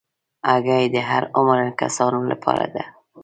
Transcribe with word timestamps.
هګۍ 0.49 0.85
د 0.93 0.97
هر 1.09 1.23
عمر 1.37 1.59
کسانو 1.81 2.19
لپاره 2.31 2.65
ده. 2.75 2.83